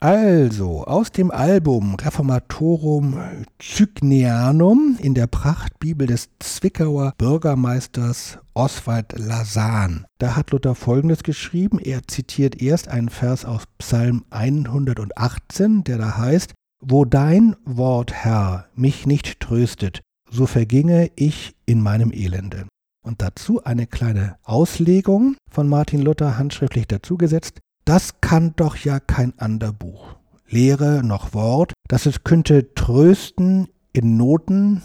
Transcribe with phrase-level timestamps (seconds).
[0.00, 3.18] Also, aus dem Album Reformatorum
[3.60, 10.06] Cygnianum in der Prachtbibel des Zwickauer Bürgermeisters Oswald Lasan.
[10.18, 11.80] Da hat Luther Folgendes geschrieben.
[11.80, 18.68] Er zitiert erst einen Vers aus Psalm 118, der da heißt, Wo dein Wort, Herr,
[18.76, 22.68] mich nicht tröstet, so verginge ich in meinem Elende.
[23.04, 27.58] Und dazu eine kleine Auslegung von Martin Luther handschriftlich dazugesetzt.
[27.88, 30.16] Das kann doch ja kein ander Buch.
[30.46, 34.82] Lehre noch Wort, dass es könnte trösten in Noten,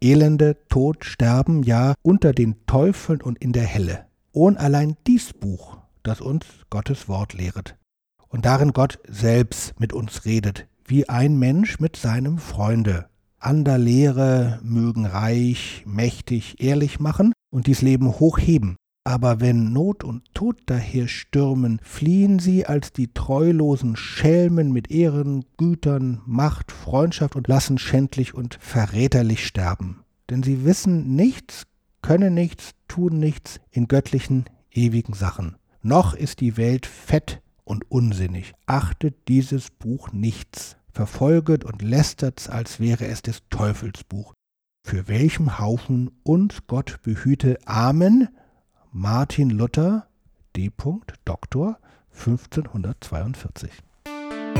[0.00, 4.06] Elende, Tod, Sterben, ja, unter den Teufeln und in der Helle.
[4.32, 7.76] Ohn allein dies Buch, das uns Gottes Wort lehret.
[8.28, 13.10] Und darin Gott selbst mit uns redet, wie ein Mensch mit seinem Freunde.
[13.38, 18.78] Ander Lehre mögen reich, mächtig, ehrlich machen und dies Leben hochheben,
[19.08, 25.46] aber wenn Not und Tod daher stürmen, fliehen sie als die treulosen Schelmen mit Ehren,
[25.56, 30.04] Gütern, Macht, Freundschaft und lassen schändlich und verräterlich sterben.
[30.28, 31.66] Denn sie wissen nichts,
[32.02, 35.56] können nichts, tun nichts in göttlichen, ewigen Sachen.
[35.80, 42.78] Noch ist die Welt fett und unsinnig, achtet dieses Buch nichts, verfolget und lästert's, als
[42.78, 44.34] wäre es des Teufels Buch.
[44.84, 47.56] Für welchem Haufen uns Gott behüte.
[47.64, 48.28] Amen.
[48.92, 50.06] Martin Luther,
[50.56, 50.70] D.
[51.26, 51.78] Doktor,
[52.10, 53.70] 1542.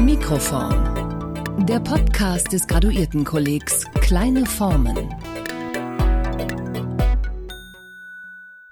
[0.03, 1.65] Mikroform.
[1.65, 5.15] Der Podcast des Graduiertenkollegs Kleine Formen.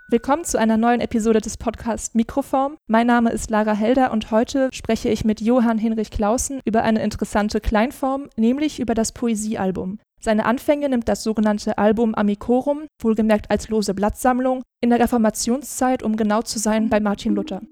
[0.08, 2.76] Willkommen zu einer neuen Episode des Podcasts Mikroform.
[2.86, 7.02] Mein Name ist Lara Helder und heute spreche ich mit Johann Hinrich Clausen über eine
[7.02, 10.00] interessante Kleinform, nämlich über das Poesiealbum.
[10.26, 16.16] Seine Anfänge nimmt das sogenannte Album Amicorum, wohlgemerkt als lose Blattsammlung, in der Reformationszeit, um
[16.16, 17.62] genau zu sein, bei Martin Luther.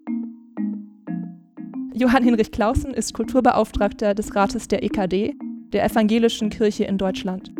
[1.94, 5.34] Johann Hinrich Clausen ist Kulturbeauftragter des Rates der EKD,
[5.72, 7.52] der Evangelischen Kirche in Deutschland.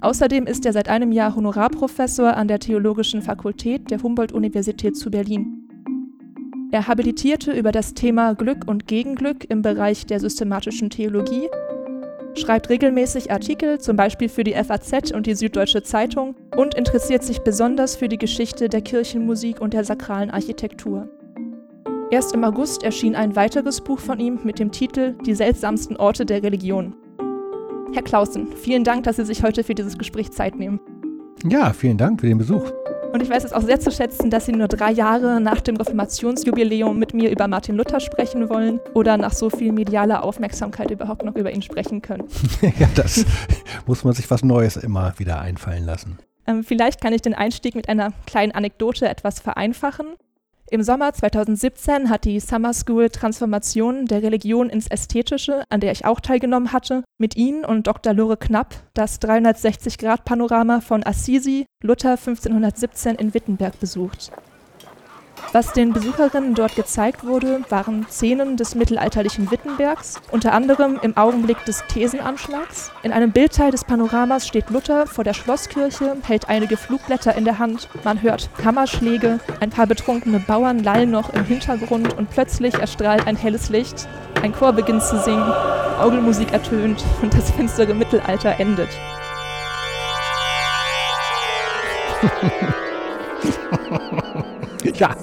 [0.00, 5.68] Außerdem ist er seit einem Jahr Honorarprofessor an der Theologischen Fakultät der Humboldt-Universität zu Berlin.
[6.72, 11.50] Er habilitierte über das Thema Glück und Gegenglück im Bereich der systematischen Theologie
[12.34, 17.40] schreibt regelmäßig Artikel, zum Beispiel für die FAZ und die Süddeutsche Zeitung, und interessiert sich
[17.40, 21.08] besonders für die Geschichte der Kirchenmusik und der sakralen Architektur.
[22.10, 26.26] Erst im August erschien ein weiteres Buch von ihm mit dem Titel Die seltsamsten Orte
[26.26, 26.94] der Religion.
[27.92, 30.80] Herr Clausen, vielen Dank, dass Sie sich heute für dieses Gespräch Zeit nehmen.
[31.44, 32.72] Ja, vielen Dank für den Besuch.
[33.12, 35.76] Und ich weiß es auch sehr zu schätzen, dass Sie nur drei Jahre nach dem
[35.76, 41.24] Reformationsjubiläum mit mir über Martin Luther sprechen wollen oder nach so viel medialer Aufmerksamkeit überhaupt
[41.24, 42.28] noch über ihn sprechen können.
[42.78, 43.24] ja, das
[43.86, 46.18] muss man sich was Neues immer wieder einfallen lassen.
[46.46, 50.06] Ähm, vielleicht kann ich den Einstieg mit einer kleinen Anekdote etwas vereinfachen.
[50.72, 56.04] Im Sommer 2017 hat die Summer School Transformation der Religion ins Ästhetische, an der ich
[56.04, 58.14] auch teilgenommen hatte, mit Ihnen und Dr.
[58.14, 64.30] Lore Knapp das 360-Grad-Panorama von Assisi, Luther 1517 in Wittenberg besucht.
[65.52, 71.64] Was den Besucherinnen dort gezeigt wurde, waren Szenen des mittelalterlichen Wittenbergs, unter anderem im Augenblick
[71.64, 72.92] des Thesenanschlags.
[73.02, 77.58] In einem Bildteil des Panoramas steht Luther vor der Schlosskirche, hält einige Flugblätter in der
[77.58, 83.26] Hand, man hört Hammerschläge, ein paar betrunkene Bauern lallen noch im Hintergrund und plötzlich erstrahlt
[83.26, 84.08] ein helles Licht,
[84.42, 85.52] ein Chor beginnt zu singen,
[86.00, 88.88] Orgelmusik ertönt und das finstere Mittelalter endet.
[94.94, 95.14] ja,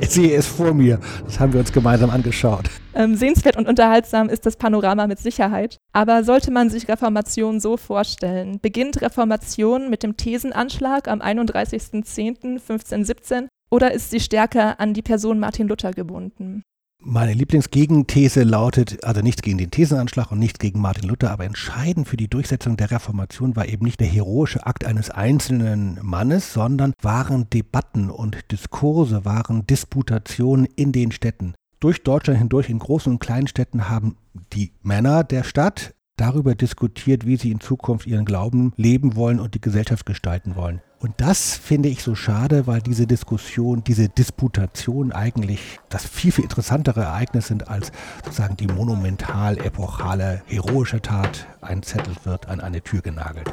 [0.00, 1.00] ich sehe es vor mir.
[1.24, 2.70] Das haben wir uns gemeinsam angeschaut.
[2.94, 5.78] Ähm, sehenswert und unterhaltsam ist das Panorama mit Sicherheit.
[5.92, 8.58] Aber sollte man sich Reformation so vorstellen?
[8.60, 15.68] Beginnt Reformation mit dem Thesenanschlag am 31.10.1517 oder ist sie stärker an die Person Martin
[15.68, 16.62] Luther gebunden?
[17.06, 22.08] Meine Lieblingsgegenthese lautet, also nichts gegen den Thesenanschlag und nichts gegen Martin Luther, aber entscheidend
[22.08, 26.94] für die Durchsetzung der Reformation war eben nicht der heroische Akt eines einzelnen Mannes, sondern
[27.02, 31.54] waren Debatten und Diskurse, waren Disputationen in den Städten.
[31.78, 34.16] Durch Deutschland hindurch in großen und kleinen Städten haben
[34.54, 39.54] die Männer der Stadt darüber diskutiert, wie sie in Zukunft ihren Glauben leben wollen und
[39.54, 40.80] die Gesellschaft gestalten wollen.
[41.00, 46.44] Und das finde ich so schade, weil diese Diskussion, diese Disputation eigentlich das viel, viel
[46.44, 47.92] interessantere Ereignis sind, als
[48.24, 53.52] sozusagen die monumental epochale, heroische Tat, ein Zettel wird an eine Tür genagelt.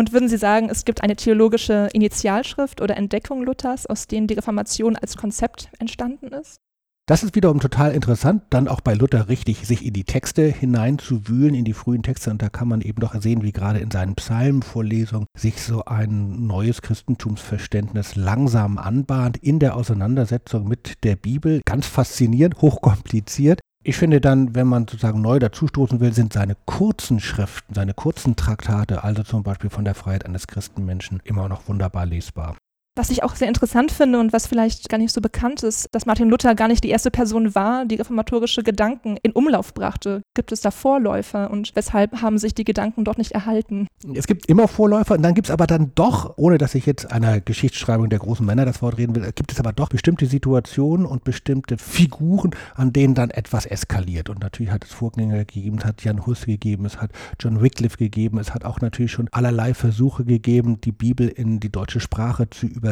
[0.00, 4.32] Und würden Sie sagen, es gibt eine theologische Initialschrift oder Entdeckung Luthers, aus denen die
[4.32, 6.62] Reformation als Konzept entstanden ist?
[7.06, 11.54] Das ist wiederum total interessant, dann auch bei Luther richtig sich in die Texte hineinzuwühlen,
[11.54, 12.30] in die frühen Texte.
[12.30, 16.46] Und da kann man eben doch sehen, wie gerade in seinen Psalmenvorlesungen sich so ein
[16.46, 21.60] neues Christentumsverständnis langsam anbahnt in der Auseinandersetzung mit der Bibel.
[21.66, 23.59] Ganz faszinierend, hochkompliziert.
[23.82, 28.36] Ich finde dann, wenn man sozusagen neu dazustoßen will, sind seine kurzen Schriften, seine kurzen
[28.36, 32.56] Traktate, also zum Beispiel von der Freiheit eines Christenmenschen, immer noch wunderbar lesbar.
[33.00, 36.04] Was ich auch sehr interessant finde und was vielleicht gar nicht so bekannt ist, dass
[36.04, 40.20] Martin Luther gar nicht die erste Person war, die reformatorische Gedanken in Umlauf brachte.
[40.34, 43.88] Gibt es da Vorläufer und weshalb haben sich die Gedanken dort nicht erhalten?
[44.12, 47.10] Es gibt immer Vorläufer und dann gibt es aber dann doch, ohne dass ich jetzt
[47.10, 51.06] einer Geschichtsschreibung der großen Männer das Wort reden will, gibt es aber doch bestimmte Situationen
[51.06, 54.28] und bestimmte Figuren, an denen dann etwas eskaliert.
[54.28, 57.96] Und natürlich hat es Vorgänger gegeben, es hat Jan Hus gegeben, es hat John Wycliffe
[57.96, 62.50] gegeben, es hat auch natürlich schon allerlei Versuche gegeben, die Bibel in die deutsche Sprache
[62.50, 62.89] zu übersetzen,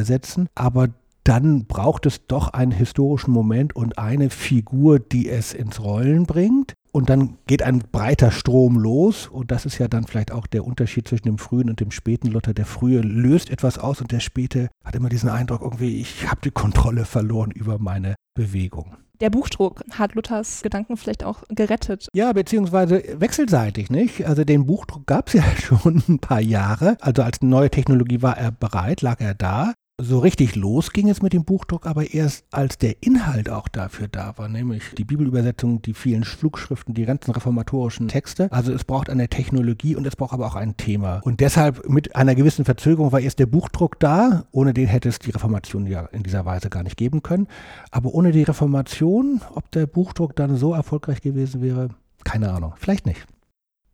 [0.55, 0.89] aber
[1.25, 6.73] dann braucht es doch einen historischen Moment und eine Figur, die es ins Rollen bringt.
[6.91, 9.27] Und dann geht ein breiter Strom los.
[9.27, 12.29] Und das ist ja dann vielleicht auch der Unterschied zwischen dem frühen und dem späten
[12.29, 12.55] Luther.
[12.55, 16.41] Der frühe löst etwas aus und der späte hat immer diesen Eindruck, irgendwie, ich habe
[16.43, 18.97] die Kontrolle verloren über meine Bewegung.
[19.21, 22.07] Der Buchdruck hat Luthers Gedanken vielleicht auch gerettet.
[22.15, 24.25] Ja, beziehungsweise wechselseitig, nicht?
[24.25, 26.97] Also den Buchdruck gab es ja schon ein paar Jahre.
[27.01, 29.75] Also als neue Technologie war er bereit, lag er da.
[30.01, 34.07] So richtig los ging es mit dem Buchdruck aber erst, als der Inhalt auch dafür
[34.07, 38.47] da war, nämlich die Bibelübersetzung, die vielen Flugschriften, die ganzen reformatorischen Texte.
[38.53, 41.21] Also es braucht eine Technologie und es braucht aber auch ein Thema.
[41.25, 44.45] Und deshalb mit einer gewissen Verzögerung war erst der Buchdruck da.
[44.53, 47.49] Ohne den hätte es die Reformation ja in dieser Weise gar nicht geben können.
[47.91, 51.89] Aber ohne die Reformation, ob der Buchdruck dann so erfolgreich gewesen wäre,
[52.23, 52.75] keine Ahnung.
[52.77, 53.27] Vielleicht nicht.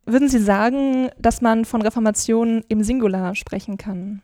[0.05, 4.21] Würden Sie sagen, dass man von Reformation im Singular sprechen kann?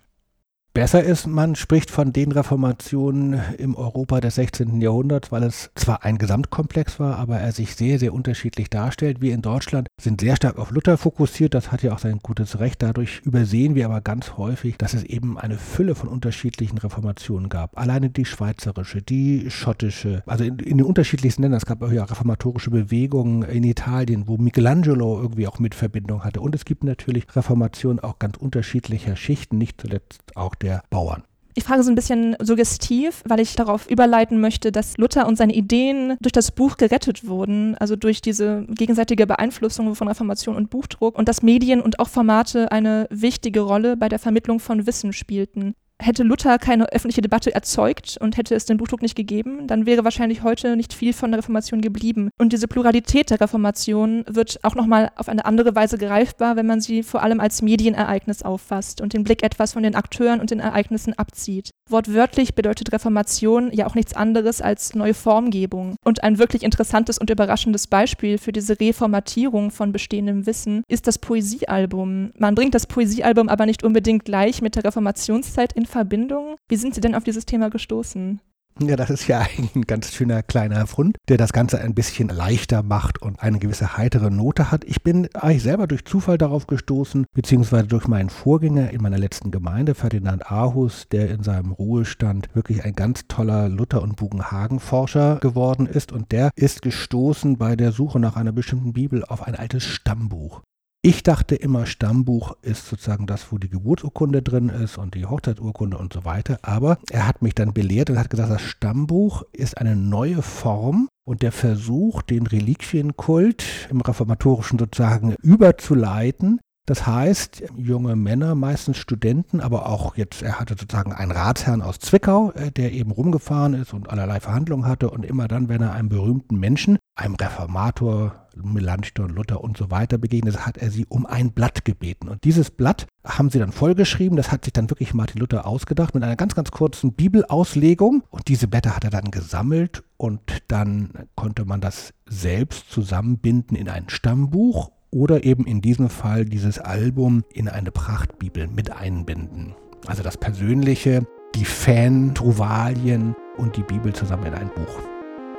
[0.73, 4.81] Besser ist, man spricht von den Reformationen im Europa des 16.
[4.81, 9.21] Jahrhunderts, weil es zwar ein Gesamtkomplex war, aber er sich sehr, sehr unterschiedlich darstellt.
[9.21, 12.61] Wir in Deutschland sind sehr stark auf Luther fokussiert, das hat ja auch sein gutes
[12.61, 12.83] Recht.
[12.83, 17.77] Dadurch übersehen wir aber ganz häufig, dass es eben eine Fülle von unterschiedlichen Reformationen gab.
[17.77, 21.59] Alleine die schweizerische, die schottische, also in, in den unterschiedlichsten Ländern.
[21.59, 26.41] Es gab auch ja reformatorische Bewegungen in Italien, wo Michelangelo irgendwie auch mit Verbindung hatte.
[26.41, 31.23] Und es gibt natürlich Reformationen auch ganz unterschiedlicher Schichten, nicht zuletzt auch der Bauern.
[31.55, 35.53] Ich frage so ein bisschen suggestiv, weil ich darauf überleiten möchte, dass Luther und seine
[35.53, 41.19] Ideen durch das Buch gerettet wurden, also durch diese gegenseitige Beeinflussung von Reformation und Buchdruck
[41.19, 45.75] und dass Medien und auch Formate eine wichtige Rolle bei der Vermittlung von Wissen spielten
[46.01, 50.05] hätte Luther keine öffentliche Debatte erzeugt und hätte es den Buchdruck nicht gegeben, dann wäre
[50.05, 52.31] wahrscheinlich heute nicht viel von der Reformation geblieben.
[52.39, 56.81] Und diese Pluralität der Reformation wird auch nochmal auf eine andere Weise greifbar, wenn man
[56.81, 60.61] sie vor allem als Medienereignis auffasst und den Blick etwas von den Akteuren und den
[60.61, 61.71] Ereignissen abzieht.
[61.91, 65.97] Wortwörtlich bedeutet Reformation ja auch nichts anderes als neue Formgebung.
[66.05, 71.19] Und ein wirklich interessantes und überraschendes Beispiel für diese Reformatierung von bestehendem Wissen ist das
[71.19, 72.31] Poesiealbum.
[72.39, 76.57] Man bringt das Poesiealbum aber nicht unbedingt gleich mit der Reformationszeit in Verbindung.
[76.69, 78.41] Wie sind Sie denn auf dieses Thema gestoßen?
[78.79, 79.41] Ja, das ist ja
[79.75, 83.99] ein ganz schöner kleiner Fund, der das Ganze ein bisschen leichter macht und eine gewisse
[83.99, 84.85] heitere Note hat.
[84.85, 89.51] Ich bin eigentlich selber durch Zufall darauf gestoßen, beziehungsweise durch meinen Vorgänger in meiner letzten
[89.51, 95.87] Gemeinde, Ferdinand Ahus, der in seinem Ruhestand wirklich ein ganz toller Luther- und Bugenhagen-Forscher geworden
[95.87, 96.11] ist.
[96.11, 100.63] Und der ist gestoßen bei der Suche nach einer bestimmten Bibel auf ein altes Stammbuch.
[101.03, 105.97] Ich dachte immer, Stammbuch ist sozusagen das, wo die Geburtsurkunde drin ist und die Hochzeitsurkunde
[105.97, 106.59] und so weiter.
[106.61, 111.09] Aber er hat mich dann belehrt und hat gesagt, das Stammbuch ist eine neue Form
[111.25, 116.61] und der Versuch, den Reliquienkult im Reformatorischen sozusagen überzuleiten
[116.91, 122.01] das heißt, junge Männer, meistens Studenten, aber auch jetzt, er hatte sozusagen einen Ratsherrn aus
[122.01, 125.93] Zwickau, äh, der eben rumgefahren ist und allerlei Verhandlungen hatte und immer dann, wenn er
[125.93, 131.27] einem berühmten Menschen, einem Reformator, Melanchthon, Luther und so weiter begegnet, hat er sie um
[131.27, 132.29] ein Blatt gebeten.
[132.29, 136.17] Und dieses Blatt haben sie dann vollgeschrieben, das hat sich dann wirklich Martin Luther ausgedacht
[136.17, 138.25] mit einer ganz, ganz kurzen Bibelauslegung.
[138.31, 143.89] Und diese Blätter hat er dann gesammelt und dann konnte man das selbst zusammenbinden in
[143.89, 149.75] ein Stammbuch oder eben in diesem Fall dieses Album in eine Prachtbibel mit einbinden.
[150.07, 155.01] Also das Persönliche, die Fan-Truvalien und die Bibel zusammen in ein Buch.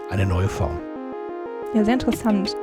[0.10, 0.79] Eine neue Form.
[1.74, 2.55] Ja, sehr interessant.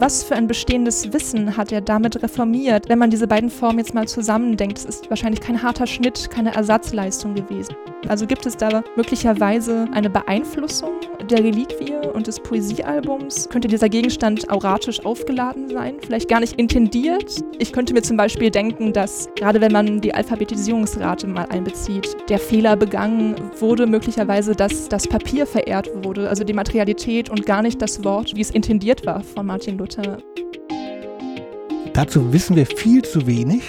[0.00, 3.94] Was für ein bestehendes Wissen hat er damit reformiert, wenn man diese beiden Formen jetzt
[3.94, 4.78] mal zusammendenkt?
[4.78, 7.74] Es ist wahrscheinlich kein harter Schnitt, keine Ersatzleistung gewesen.
[8.06, 10.92] Also gibt es da möglicherweise eine Beeinflussung
[11.28, 13.48] der Reliquie und des Poesiealbums?
[13.48, 15.96] Könnte dieser Gegenstand auratisch aufgeladen sein?
[16.00, 17.42] Vielleicht gar nicht intendiert?
[17.58, 22.38] Ich könnte mir zum Beispiel denken, dass gerade wenn man die Alphabetisierungsrate mal einbezieht, der
[22.38, 27.82] Fehler begangen wurde, möglicherweise, dass das Papier verehrt wurde, also die Materialität und gar nicht
[27.82, 29.87] das Wort, wie es intendiert war von Martin Luther.
[31.92, 33.62] Dazu wissen wir viel zu wenig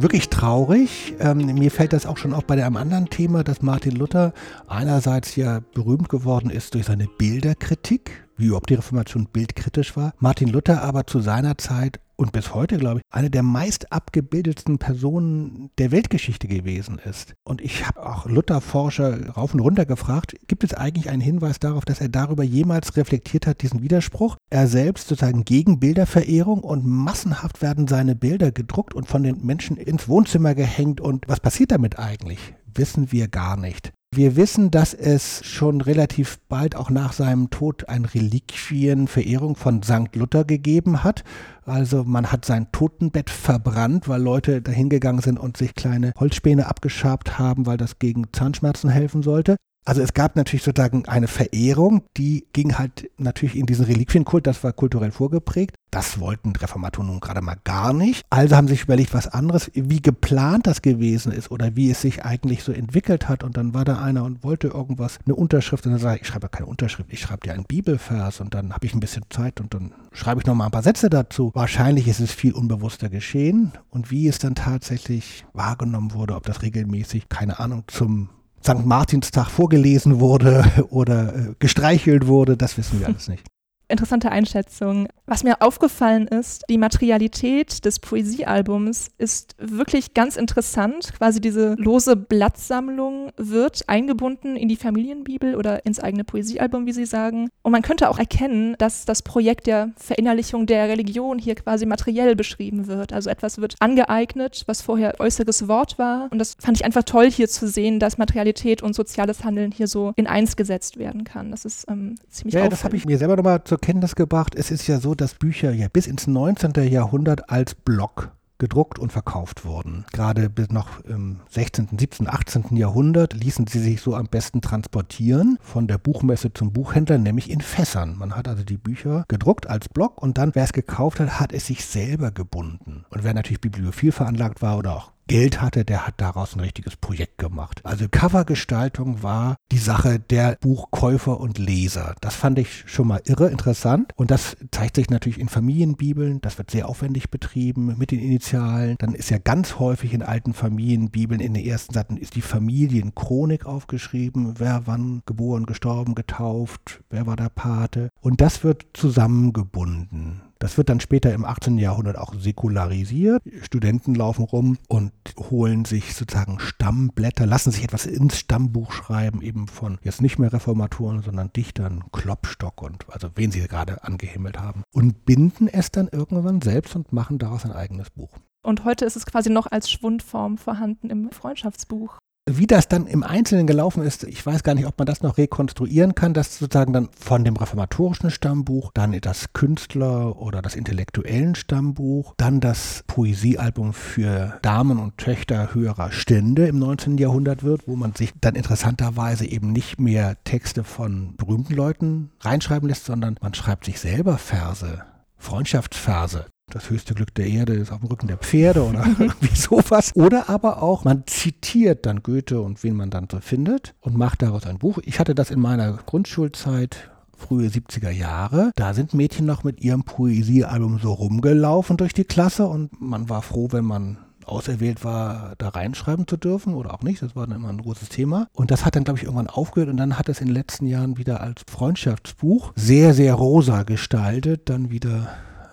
[0.00, 1.14] wirklich traurig.
[1.18, 4.32] Ähm, mir fällt das auch schon auf bei einem anderen Thema, dass Martin Luther
[4.66, 10.12] einerseits ja berühmt geworden ist durch seine Bilderkritik, wie überhaupt die Reformation bildkritisch war.
[10.18, 14.78] Martin Luther aber zu seiner Zeit und bis heute, glaube ich, eine der meist abgebildetsten
[14.78, 17.34] Personen der Weltgeschichte gewesen ist.
[17.44, 21.84] Und ich habe auch Luther-Forscher rauf und runter gefragt, gibt es eigentlich einen Hinweis darauf,
[21.84, 24.36] dass er darüber jemals reflektiert hat, diesen Widerspruch?
[24.50, 29.76] Er selbst sozusagen gegen Bilderverehrung und massenhaft werden seine Bilder gedruckt und von den Menschen
[29.76, 31.00] ins Wohnzimmer gehängt.
[31.00, 32.40] Und was passiert damit eigentlich?
[32.74, 33.92] Wissen wir gar nicht.
[34.14, 40.16] Wir wissen, dass es schon relativ bald auch nach seinem Tod ein Reliquienverehrung von St.
[40.16, 41.24] Luther gegeben hat.
[41.66, 46.66] Also man hat sein Totenbett verbrannt, weil Leute dahin gegangen sind und sich kleine Holzspäne
[46.66, 49.56] abgeschabt haben, weil das gegen Zahnschmerzen helfen sollte.
[49.88, 54.62] Also es gab natürlich sozusagen eine Verehrung, die ging halt natürlich in diesen Reliquienkult, das
[54.62, 55.76] war kulturell vorgeprägt.
[55.90, 58.22] Das wollten Reformatoren nun gerade mal gar nicht.
[58.28, 62.02] Also haben sie sich überlegt, was anderes, wie geplant das gewesen ist oder wie es
[62.02, 63.42] sich eigentlich so entwickelt hat.
[63.42, 65.86] Und dann war da einer und wollte irgendwas, eine Unterschrift.
[65.86, 68.52] Und dann sage ich, ich schreibe ja keine Unterschrift, ich schreibe dir einen Bibelvers und
[68.52, 71.08] dann habe ich ein bisschen Zeit und dann schreibe ich noch mal ein paar Sätze
[71.08, 71.50] dazu.
[71.54, 73.72] Wahrscheinlich ist es viel unbewusster geschehen.
[73.88, 78.28] Und wie es dann tatsächlich wahrgenommen wurde, ob das regelmäßig, keine Ahnung, zum
[78.62, 78.84] St.
[78.84, 83.44] Martinstag vorgelesen wurde oder äh, gestreichelt wurde, das wissen wir alles nicht
[83.88, 85.08] interessante Einschätzung.
[85.26, 91.12] Was mir aufgefallen ist, die Materialität des Poesiealbums ist wirklich ganz interessant.
[91.16, 97.06] Quasi diese lose Blattsammlung wird eingebunden in die Familienbibel oder ins eigene Poesiealbum, wie Sie
[97.06, 97.48] sagen.
[97.62, 102.36] Und man könnte auch erkennen, dass das Projekt der Verinnerlichung der Religion hier quasi materiell
[102.36, 103.12] beschrieben wird.
[103.12, 106.28] Also etwas wird angeeignet, was vorher äußeres Wort war.
[106.30, 109.88] Und das fand ich einfach toll hier zu sehen, dass Materialität und soziales Handeln hier
[109.88, 111.50] so in eins gesetzt werden kann.
[111.50, 114.54] Das ist ähm, ziemlich Ja, das habe ich mir selber nochmal zur Kenntnis gebracht.
[114.54, 116.72] Es ist ja so, dass Bücher ja bis ins 19.
[116.90, 120.04] Jahrhundert als Block gedruckt und verkauft wurden.
[120.12, 122.76] Gerade bis noch im 16., 17., 18.
[122.76, 127.60] Jahrhundert ließen sie sich so am besten transportieren von der Buchmesse zum Buchhändler, nämlich in
[127.60, 128.16] Fässern.
[128.18, 131.52] Man hat also die Bücher gedruckt als Block und dann, wer es gekauft hat, hat
[131.52, 133.04] es sich selber gebunden.
[133.10, 136.96] Und wer natürlich bibliophil veranlagt war oder auch Geld hatte, der hat daraus ein richtiges
[136.96, 137.80] Projekt gemacht.
[137.84, 142.16] Also Covergestaltung war die Sache der Buchkäufer und Leser.
[142.20, 146.40] Das fand ich schon mal irre interessant und das zeigt sich natürlich in Familienbibeln.
[146.40, 148.96] Das wird sehr aufwendig betrieben mit den Initialen.
[148.98, 153.66] Dann ist ja ganz häufig in alten Familienbibeln in den ersten Seiten ist die Familienchronik
[153.66, 154.54] aufgeschrieben.
[154.58, 158.08] Wer wann geboren, gestorben, getauft, wer war der Pate.
[158.20, 160.47] Und das wird zusammengebunden.
[160.58, 161.78] Das wird dann später im 18.
[161.78, 163.42] Jahrhundert auch säkularisiert.
[163.62, 169.68] Studenten laufen rum und holen sich sozusagen Stammblätter, lassen sich etwas ins Stammbuch schreiben, eben
[169.68, 174.82] von jetzt nicht mehr Reformatoren, sondern Dichtern, Klopstock und also wen sie gerade angehimmelt haben.
[174.92, 178.30] Und binden es dann irgendwann selbst und machen daraus ein eigenes Buch.
[178.62, 182.18] Und heute ist es quasi noch als Schwundform vorhanden im Freundschaftsbuch.
[182.50, 185.36] Wie das dann im Einzelnen gelaufen ist, ich weiß gar nicht, ob man das noch
[185.36, 191.54] rekonstruieren kann, dass sozusagen dann von dem reformatorischen Stammbuch, dann das Künstler- oder das intellektuellen
[191.54, 197.18] Stammbuch, dann das Poesiealbum für Damen und Töchter höherer Stände im 19.
[197.18, 202.88] Jahrhundert wird, wo man sich dann interessanterweise eben nicht mehr Texte von berühmten Leuten reinschreiben
[202.88, 205.02] lässt, sondern man schreibt sich selber Verse.
[205.36, 210.14] Freundschaftsverse das höchste Glück der Erde ist auf dem Rücken der Pferde oder irgendwie sowas.
[210.14, 214.42] Oder aber auch, man zitiert dann Goethe und wen man dann so findet und macht
[214.42, 214.98] daraus ein Buch.
[215.04, 218.72] Ich hatte das in meiner Grundschulzeit frühe 70er Jahre.
[218.76, 223.42] Da sind Mädchen noch mit ihrem Poesiealbum so rumgelaufen durch die Klasse und man war
[223.42, 227.22] froh, wenn man auserwählt war, da reinschreiben zu dürfen oder auch nicht.
[227.22, 228.48] Das war dann immer ein großes Thema.
[228.52, 230.86] Und das hat dann, glaube ich, irgendwann aufgehört und dann hat es in den letzten
[230.86, 235.28] Jahren wieder als Freundschaftsbuch sehr, sehr rosa gestaltet, dann wieder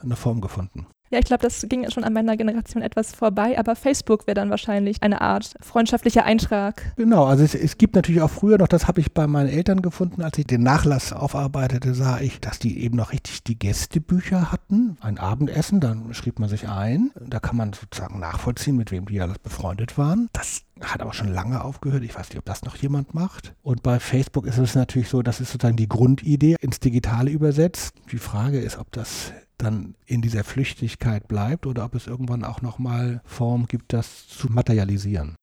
[0.05, 0.87] eine Form gefunden.
[1.11, 4.49] Ja, ich glaube, das ging schon an meiner Generation etwas vorbei, aber Facebook wäre dann
[4.49, 6.81] wahrscheinlich eine Art freundschaftlicher Eintrag.
[6.97, 9.83] Genau, also es, es gibt natürlich auch früher noch, das habe ich bei meinen Eltern
[9.83, 14.51] gefunden, als ich den Nachlass aufarbeitete, sah ich, dass die eben noch richtig die Gästebücher
[14.51, 19.05] hatten, ein Abendessen, dann schrieb man sich ein, da kann man sozusagen nachvollziehen, mit wem
[19.05, 20.29] die alles befreundet waren.
[20.33, 22.03] Das hat aber schon lange aufgehört.
[22.03, 23.53] Ich weiß nicht, ob das noch jemand macht.
[23.61, 27.93] Und bei Facebook ist es natürlich so, das ist sozusagen die Grundidee ins Digitale übersetzt.
[28.11, 32.61] Die Frage ist, ob das dann in dieser Flüchtigkeit bleibt oder ob es irgendwann auch
[32.61, 35.35] nochmal Form gibt, das zu materialisieren.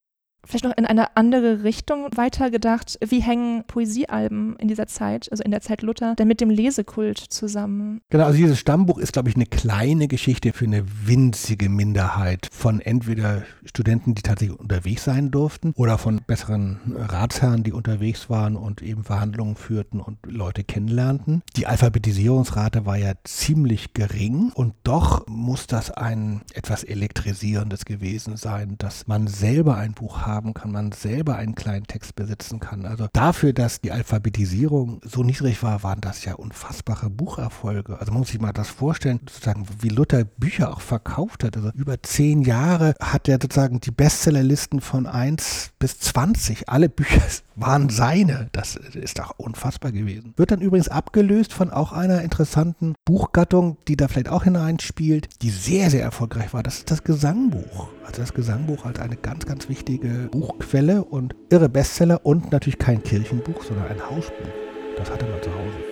[0.44, 2.98] Vielleicht noch in eine andere Richtung weitergedacht.
[3.04, 7.18] Wie hängen Poesiealben in dieser Zeit, also in der Zeit Luther, denn mit dem Lesekult
[7.18, 8.00] zusammen?
[8.10, 12.80] Genau, also dieses Stammbuch ist, glaube ich, eine kleine Geschichte für eine winzige Minderheit von
[12.80, 18.82] entweder Studenten, die tatsächlich unterwegs sein durften, oder von besseren Ratsherren, die unterwegs waren und
[18.82, 21.42] eben Verhandlungen führten und Leute kennenlernten.
[21.56, 28.74] Die Alphabetisierungsrate war ja ziemlich gering und doch muss das ein etwas elektrisierendes gewesen sein,
[28.78, 32.86] dass man selber ein Buch hat haben kann, man selber einen kleinen Text besitzen kann.
[32.86, 37.98] Also dafür, dass die Alphabetisierung so niedrig war, waren das ja unfassbare Bucherfolge.
[37.98, 41.56] Also man muss sich mal das vorstellen, sozusagen, wie Luther Bücher auch verkauft hat.
[41.56, 46.68] Also über zehn Jahre hat er sozusagen die Bestsellerlisten von 1 bis 20.
[46.68, 47.22] Alle Bücher
[47.56, 48.48] waren seine.
[48.52, 50.32] Das ist doch unfassbar gewesen.
[50.36, 55.50] Wird dann übrigens abgelöst von auch einer interessanten Buchgattung, die da vielleicht auch hineinspielt, die
[55.50, 56.62] sehr, sehr erfolgreich war.
[56.62, 57.88] Das ist das Gesangbuch.
[58.04, 63.02] Also das Gesangbuch als eine ganz, ganz wichtige Buchquelle und irre Bestseller und natürlich kein
[63.02, 64.48] Kirchenbuch, sondern ein Hausbuch.
[64.96, 65.91] Das hatte man zu Hause.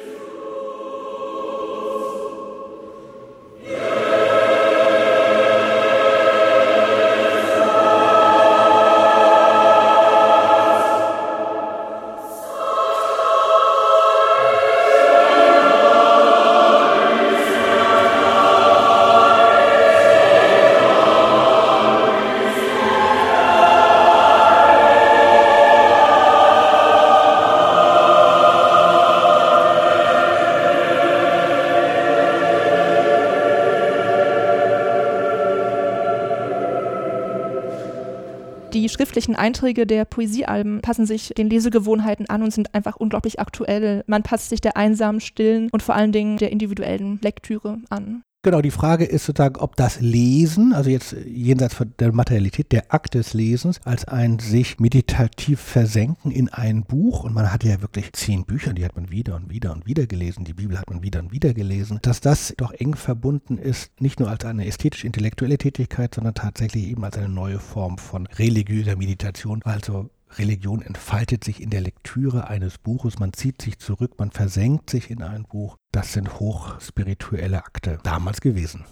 [39.31, 44.03] Schriftlichen Einträge der Poesiealben passen sich den Lesegewohnheiten an und sind einfach unglaublich aktuell.
[44.07, 48.23] Man passt sich der einsamen, stillen und vor allen Dingen der individuellen Lektüre an.
[48.43, 52.91] Genau, die Frage ist sozusagen, ob das Lesen, also jetzt jenseits von der Materialität, der
[52.95, 57.83] Akt des Lesens, als ein sich meditativ versenken in ein Buch, und man hat ja
[57.83, 60.89] wirklich zehn Bücher, die hat man wieder und wieder und wieder gelesen, die Bibel hat
[60.89, 64.65] man wieder und wieder gelesen, dass das doch eng verbunden ist, nicht nur als eine
[64.65, 71.45] ästhetisch-intellektuelle Tätigkeit, sondern tatsächlich eben als eine neue Form von religiöser Meditation, also Religion entfaltet
[71.45, 75.45] sich in der Lektüre eines Buches, man zieht sich zurück, man versenkt sich in ein
[75.45, 75.77] Buch.
[75.93, 78.85] Das sind hochspirituelle Akte damals gewesen.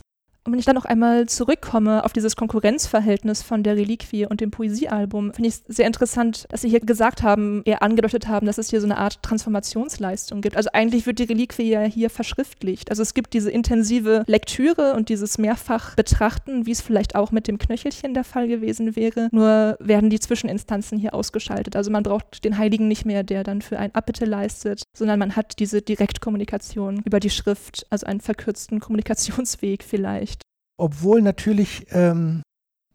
[0.45, 4.51] Und wenn ich dann noch einmal zurückkomme auf dieses Konkurrenzverhältnis von der Reliquie und dem
[4.51, 8.57] Poesiealbum, finde ich es sehr interessant, dass Sie hier gesagt haben, eher angedeutet haben, dass
[8.57, 10.57] es hier so eine Art Transformationsleistung gibt.
[10.57, 12.91] Also eigentlich wird die Reliquie ja hier verschriftlicht.
[12.91, 17.47] Also es gibt diese intensive Lektüre und dieses mehrfach Betrachten, wie es vielleicht auch mit
[17.47, 19.29] dem Knöchelchen der Fall gewesen wäre.
[19.33, 21.77] Nur werden die Zwischeninstanzen hier ausgeschaltet.
[21.77, 25.37] Also man braucht den Heiligen nicht mehr, der dann für ein Abbitte leistet, sondern man
[25.37, 30.38] hat diese Direktkommunikation über die Schrift, also einen verkürzten Kommunikationsweg vielleicht
[30.79, 32.43] obwohl natürlich, ähm,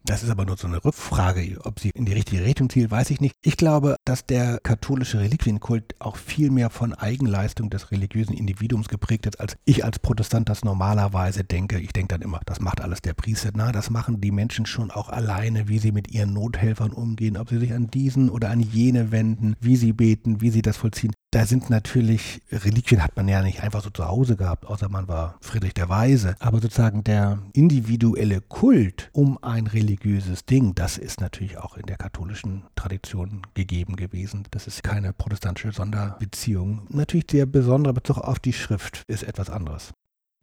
[0.06, 3.10] das ist aber nur so eine Rückfrage, ob sie in die richtige Richtung zielt, weiß
[3.10, 3.36] ich nicht.
[3.42, 9.28] Ich glaube, dass der katholische Reliquienkult auch viel mehr von Eigenleistung des religiösen Individuums geprägt
[9.28, 11.80] ist, als ich als Protestant das normalerweise denke.
[11.80, 13.52] Ich denke dann immer, das macht alles der Priester.
[13.56, 17.48] Na, das machen die Menschen schon auch alleine, wie sie mit ihren Nothelfern umgehen, ob
[17.48, 21.14] sie sich an diesen oder an jene wenden, wie sie beten, wie sie das vollziehen
[21.34, 25.08] da sind natürlich, Reliquien hat man ja nicht einfach so zu Hause gehabt, außer man
[25.08, 26.36] war Friedrich der Weise.
[26.40, 31.98] Aber sozusagen der individuelle Kult um ein religiöses Ding, das ist natürlich auch in der
[31.98, 34.44] katholischen Tradition gegeben gewesen.
[34.52, 36.86] Das ist keine protestantische Sonderbeziehung.
[36.90, 39.92] Natürlich der besondere Bezug auf die Schrift ist etwas anderes.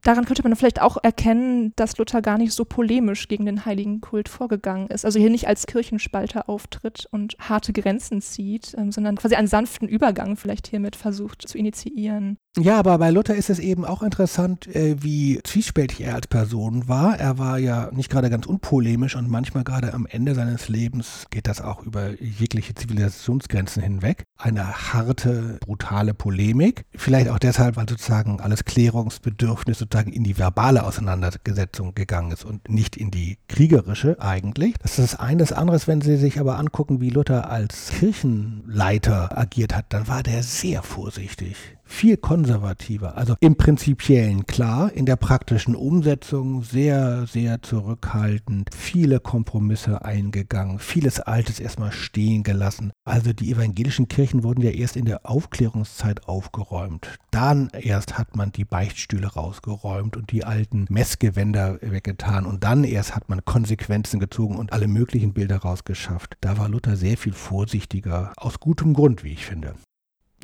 [0.02, 4.00] Daran könnte man vielleicht auch erkennen, dass Luther gar nicht so polemisch gegen den heiligen
[4.00, 5.04] Kult vorgegangen ist.
[5.04, 9.88] Also hier nicht als Kirchenspalter auftritt und harte Grenzen zieht, ähm, sondern quasi einen sanften
[9.88, 12.38] Übergang vielleicht hiermit versucht zu initiieren.
[12.58, 16.88] Ja, aber bei Luther ist es eben auch interessant, äh, wie zwiespältig er als Person
[16.88, 17.16] war.
[17.16, 21.46] Er war ja nicht gerade ganz unpolemisch und manchmal gerade am Ende seines Lebens geht
[21.46, 24.24] das auch über jegliche Zivilisationsgrenzen hinweg.
[24.36, 26.86] Eine harte, brutale Polemik.
[26.96, 32.68] Vielleicht auch deshalb, weil sozusagen alles Klärungsbedürfnis sozusagen in die verbale Auseinandersetzung gegangen ist und
[32.68, 34.74] nicht in die kriegerische eigentlich.
[34.82, 35.38] Das ist das eine.
[35.38, 40.06] Das andere ist, wenn Sie sich aber angucken, wie Luther als Kirchenleiter agiert hat, dann
[40.06, 41.56] war der sehr vorsichtig
[41.90, 43.16] viel konservativer.
[43.16, 51.20] Also im Prinzipiellen klar, in der praktischen Umsetzung sehr, sehr zurückhaltend, viele Kompromisse eingegangen, vieles
[51.20, 52.92] Altes erstmal stehen gelassen.
[53.04, 57.18] Also die evangelischen Kirchen wurden ja erst in der Aufklärungszeit aufgeräumt.
[57.32, 63.16] Dann erst hat man die Beichtstühle rausgeräumt und die alten Messgewänder weggetan und dann erst
[63.16, 66.36] hat man Konsequenzen gezogen und alle möglichen Bilder rausgeschafft.
[66.40, 69.74] Da war Luther sehr viel vorsichtiger, aus gutem Grund, wie ich finde.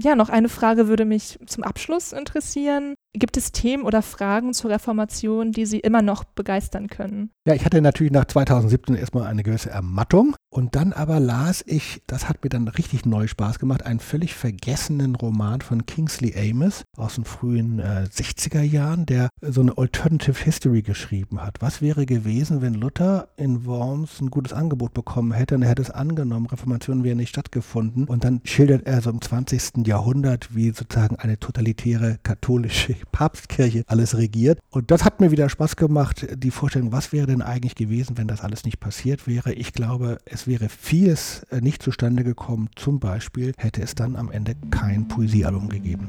[0.01, 2.95] Ja, noch eine Frage würde mich zum Abschluss interessieren.
[3.15, 7.31] Gibt es Themen oder Fragen zur Reformation, die Sie immer noch begeistern können?
[7.47, 12.03] Ja, ich hatte natürlich nach 2017 erstmal eine gewisse Ermattung und dann aber las ich,
[12.07, 16.83] das hat mir dann richtig neu Spaß gemacht, einen völlig vergessenen Roman von Kingsley Amis
[16.99, 21.57] aus den frühen äh, 60er Jahren, der so eine Alternative History geschrieben hat.
[21.61, 25.83] Was wäre gewesen, wenn Luther in Worms ein gutes Angebot bekommen hätte und er hätte
[25.83, 29.86] es angenommen, Reformation wäre nicht stattgefunden und dann schildert er so im 20.
[29.87, 34.59] Jahrhundert, wie sozusagen eine totalitäre katholische Papstkirche alles regiert.
[34.71, 38.29] Und das hat mir wieder Spaß gemacht, die Vorstellung, was wäre denn eigentlich gewesen, wenn
[38.29, 39.53] das alles nicht passiert wäre.
[39.53, 42.69] Ich glaube, es wäre vieles äh, nicht zustande gekommen.
[42.77, 46.09] Zum Beispiel hätte es dann am Ende kein Poesiealbum gegeben.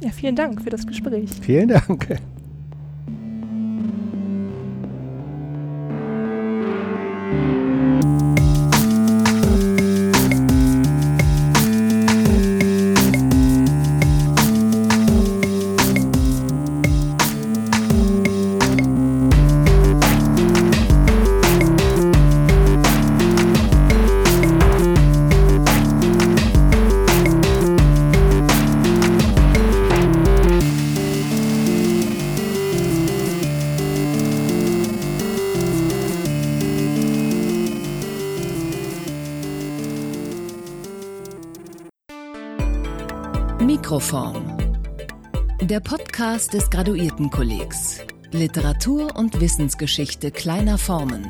[0.00, 1.30] Ja, vielen Dank für das Gespräch.
[1.40, 2.20] Vielen Dank.
[43.96, 44.58] Mikroform.
[45.62, 48.00] Der Podcast des Graduiertenkollegs.
[48.30, 51.26] Literatur und Wissensgeschichte kleiner Formen.